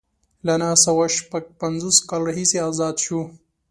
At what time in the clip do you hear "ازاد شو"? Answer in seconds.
2.69-3.19